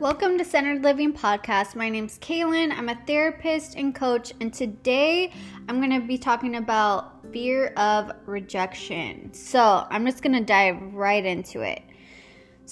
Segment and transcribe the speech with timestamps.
[0.00, 1.74] Welcome to Centered Living Podcast.
[1.74, 2.72] My name's Kaylin.
[2.72, 5.30] I'm a therapist and coach, and today
[5.68, 9.30] I'm going to be talking about fear of rejection.
[9.34, 11.82] So I'm just going to dive right into it.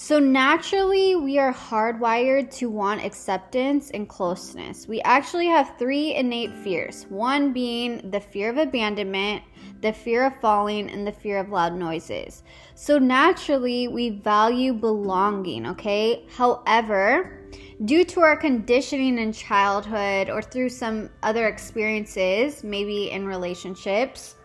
[0.01, 4.87] So, naturally, we are hardwired to want acceptance and closeness.
[4.87, 9.43] We actually have three innate fears one being the fear of abandonment,
[9.81, 12.43] the fear of falling, and the fear of loud noises.
[12.75, 16.25] So, naturally, we value belonging, okay?
[16.29, 17.37] However,
[17.83, 24.35] due to our conditioning in childhood or through some other experiences, maybe in relationships,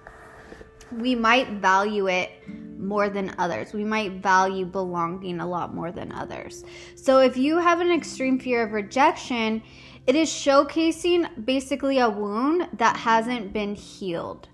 [0.92, 2.30] we might value it
[2.78, 3.72] more than others.
[3.72, 6.64] We might value belonging a lot more than others.
[6.94, 9.62] So if you have an extreme fear of rejection,
[10.06, 14.48] it is showcasing basically a wound that hasn't been healed.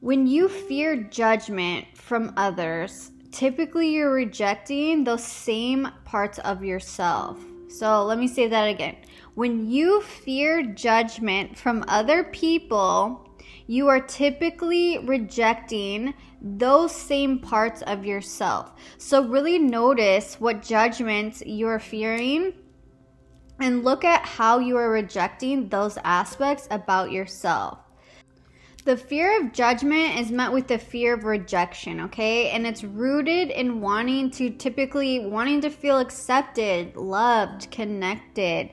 [0.00, 7.38] When you fear judgment from others, typically you're rejecting those same parts of yourself.
[7.68, 8.96] So let me say that again.
[9.34, 13.23] When you fear judgment from other people,
[13.66, 18.72] you are typically rejecting those same parts of yourself.
[18.98, 22.52] So, really notice what judgments you're fearing
[23.60, 27.78] and look at how you are rejecting those aspects about yourself.
[28.84, 32.50] The fear of judgment is met with the fear of rejection, okay?
[32.50, 38.70] And it's rooted in wanting to typically wanting to feel accepted, loved, connected.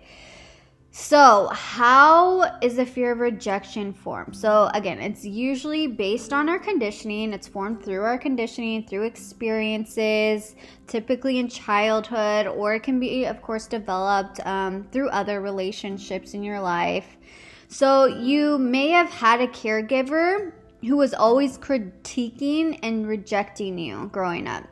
[0.93, 4.35] So, how is the fear of rejection formed?
[4.35, 7.31] So, again, it's usually based on our conditioning.
[7.31, 10.53] It's formed through our conditioning, through experiences,
[10.87, 16.43] typically in childhood, or it can be, of course, developed um, through other relationships in
[16.43, 17.15] your life.
[17.69, 24.45] So, you may have had a caregiver who was always critiquing and rejecting you growing
[24.45, 24.65] up.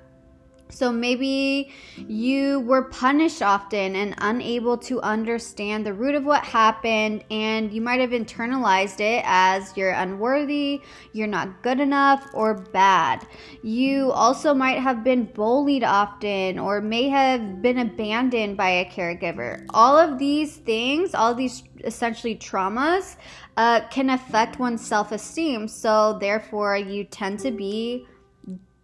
[0.72, 7.24] So maybe you were punished often and unable to understand the root of what happened,
[7.32, 10.82] and you might have internalized it as you're unworthy,
[11.12, 13.26] you're not good enough, or bad.
[13.64, 19.66] You also might have been bullied often or may have been abandoned by a caregiver.
[19.74, 23.16] All of these things, all these essentially traumas,
[23.58, 25.68] uh, can affect one's self esteem.
[25.68, 28.06] So therefore, you tend to be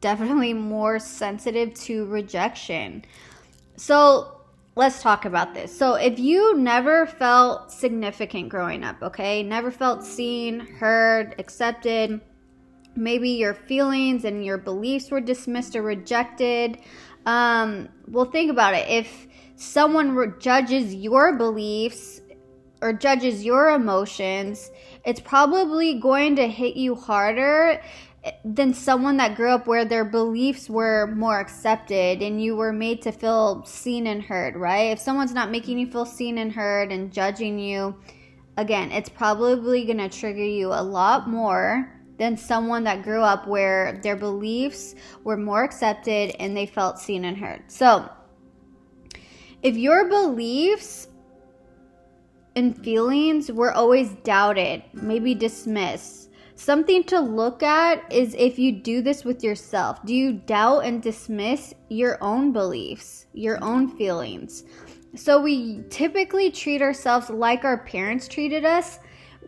[0.05, 3.03] definitely more sensitive to rejection.
[3.75, 4.39] So,
[4.75, 5.75] let's talk about this.
[5.75, 12.21] So, if you never felt significant growing up, okay, never felt seen, heard, accepted,
[12.95, 16.77] maybe your feelings and your beliefs were dismissed or rejected,
[17.25, 18.87] um, well, think about it.
[18.87, 22.21] If someone re- judges your beliefs
[22.83, 24.69] or judges your emotions,
[25.03, 27.81] it's probably going to hit you harder
[28.43, 33.01] than someone that grew up where their beliefs were more accepted and you were made
[33.03, 34.91] to feel seen and heard, right?
[34.91, 37.95] If someone's not making you feel seen and heard and judging you,
[38.57, 43.47] again, it's probably going to trigger you a lot more than someone that grew up
[43.47, 47.63] where their beliefs were more accepted and they felt seen and heard.
[47.67, 48.09] So,
[49.61, 51.09] if your beliefs
[52.55, 59.01] and feelings were always doubted, maybe dismissed, Something to look at is if you do
[59.01, 60.03] this with yourself.
[60.05, 64.63] Do you doubt and dismiss your own beliefs, your own feelings?
[65.15, 68.99] So we typically treat ourselves like our parents treated us.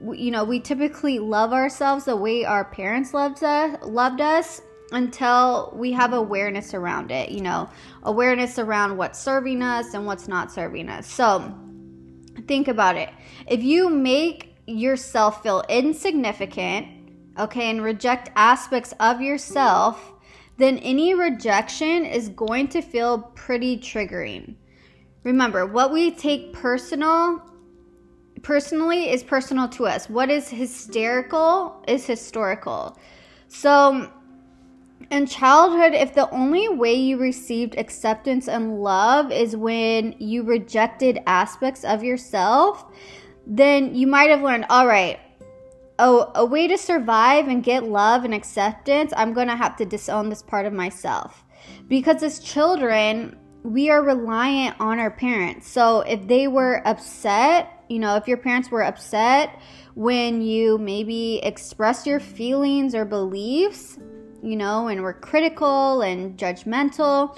[0.01, 5.73] You know, we typically love ourselves the way our parents loved us, loved us until
[5.75, 7.69] we have awareness around it, you know,
[8.03, 11.07] awareness around what's serving us and what's not serving us.
[11.07, 11.53] So,
[12.47, 13.09] think about it.
[13.47, 16.96] If you make yourself feel insignificant
[17.39, 20.13] okay, and reject aspects of yourself,
[20.57, 24.55] then any rejection is going to feel pretty triggering.
[25.23, 27.41] Remember, what we take personal
[28.41, 30.09] personally is personal to us.
[30.09, 32.97] What is hysterical is historical.
[33.47, 34.11] So,
[35.11, 41.19] in childhood, if the only way you received acceptance and love is when you rejected
[41.27, 42.85] aspects of yourself,
[43.45, 45.19] then you might have learned, all right,
[45.99, 49.85] a, a way to survive and get love and acceptance, I'm going to have to
[49.85, 51.43] disown this part of myself.
[51.87, 55.67] Because as children, we are reliant on our parents.
[55.67, 59.59] So if they were upset, you know, if your parents were upset
[59.95, 63.97] when you maybe express your feelings or beliefs,
[64.43, 67.37] you know, and were critical and judgmental,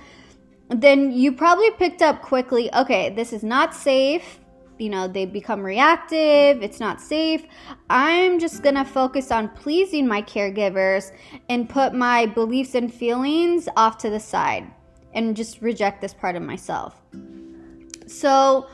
[0.70, 4.40] then you probably picked up quickly, okay, this is not safe
[4.80, 7.46] you know, they become reactive, it's not safe.
[7.90, 11.12] I'm just gonna focus on pleasing my caregivers
[11.50, 14.72] and put my beliefs and feelings off to the side
[15.14, 17.02] and just reject this part of myself.
[18.08, 18.68] So,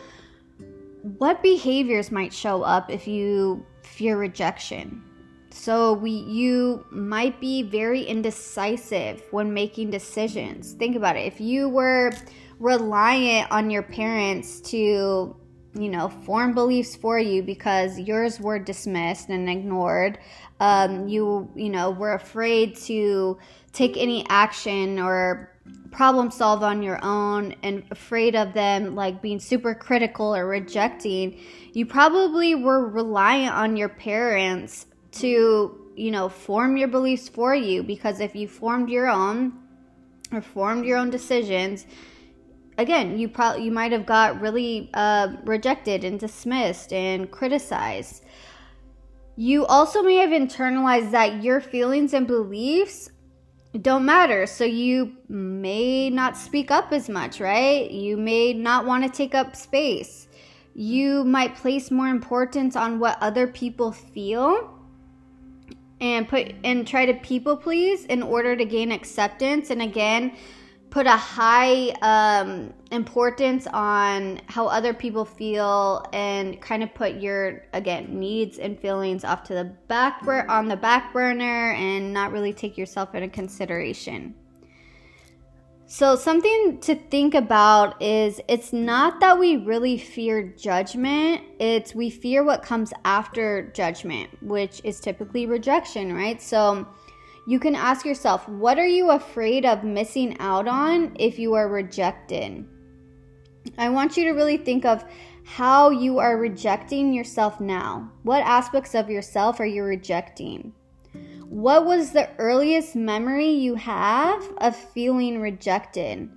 [1.17, 5.03] what behaviors might show up if you fear rejection?
[5.51, 10.73] So we you might be very indecisive when making decisions.
[10.73, 11.21] Think about it.
[11.21, 12.11] If you were
[12.59, 15.35] reliant on your parents to,
[15.75, 20.17] you know, form beliefs for you because yours were dismissed and ignored,
[20.59, 23.37] um, you you know were afraid to
[23.73, 25.51] take any action or
[25.91, 31.39] problem solve on your own and afraid of them like being super critical or rejecting,
[31.73, 37.81] you probably were reliant on your parents to, you know, form your beliefs for you
[37.81, 39.53] because if you formed your own
[40.31, 41.85] or formed your own decisions,
[42.77, 48.23] again, you probably you might have got really uh, rejected and dismissed and criticized.
[49.35, 53.09] You also may have internalized that your feelings and beliefs
[53.81, 54.45] don't matter.
[54.45, 57.89] So you may not speak up as much, right?
[57.91, 60.27] You may not want to take up space.
[60.73, 64.71] You might place more importance on what other people feel
[66.01, 70.35] and put and try to people please in order to gain acceptance and again
[70.89, 77.63] put a high um, importance on how other people feel and kind of put your
[77.73, 82.31] again needs and feelings off to the back bur- on the back burner and not
[82.31, 84.33] really take yourself into consideration
[85.87, 92.09] so, something to think about is it's not that we really fear judgment, it's we
[92.09, 96.41] fear what comes after judgment, which is typically rejection, right?
[96.41, 96.87] So,
[97.47, 101.69] you can ask yourself, what are you afraid of missing out on if you are
[101.69, 102.65] rejected?
[103.77, 105.03] I want you to really think of
[105.45, 108.11] how you are rejecting yourself now.
[108.23, 110.73] What aspects of yourself are you rejecting?
[111.47, 116.29] What was the earliest memory you have of feeling rejected?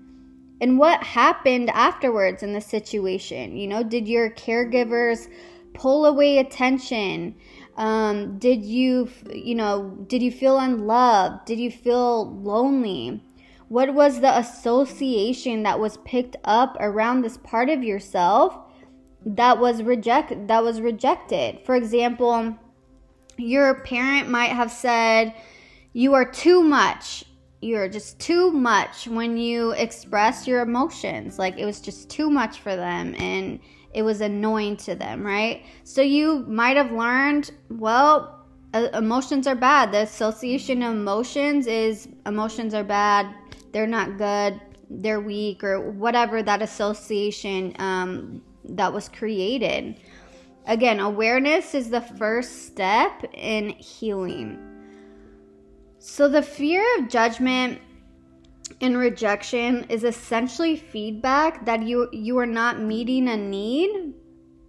[0.60, 3.56] And what happened afterwards in the situation?
[3.56, 5.28] You know, did your caregivers
[5.72, 7.34] pull away attention?
[7.78, 11.44] Um, did you, you know, did you feel unloved?
[11.44, 13.22] Did you feel lonely?
[13.68, 18.58] What was the association that was picked up around this part of yourself
[19.24, 21.60] that was reject that was rejected?
[21.64, 22.58] For example,
[23.36, 25.32] your parent might have said,
[25.92, 27.24] You are too much.
[27.60, 31.38] You're just too much when you express your emotions.
[31.38, 33.60] Like it was just too much for them and
[33.94, 35.64] it was annoying to them, right?
[35.84, 39.92] So you might have learned, well, emotions are bad.
[39.92, 43.34] The association of emotions is emotions are bad,
[43.72, 50.00] they're not good, they're weak, or whatever that association um, that was created.
[50.66, 54.64] Again, awareness is the first step in healing.
[55.98, 57.80] So, the fear of judgment
[58.80, 64.14] and rejection is essentially feedback that you you are not meeting a need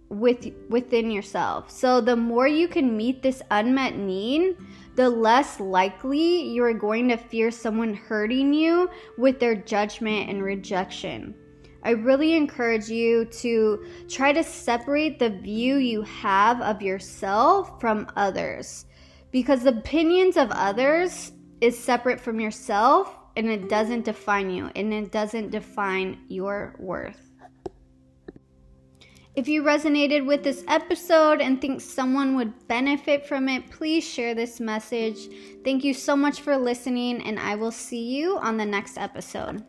[0.08, 1.70] with within yourself.
[1.70, 4.56] So the more you can meet this unmet need,
[4.96, 10.42] the less likely you are going to fear someone hurting you with their judgment and
[10.42, 11.34] rejection.
[11.82, 18.10] I really encourage you to try to separate the view you have of yourself from
[18.16, 18.84] others
[19.30, 24.92] because the opinions of others is separate from yourself and it doesn't define you and
[24.92, 27.30] it doesn't define your worth.
[29.34, 34.34] If you resonated with this episode and think someone would benefit from it, please share
[34.34, 35.30] this message.
[35.64, 39.64] Thank you so much for listening, and I will see you on the next episode.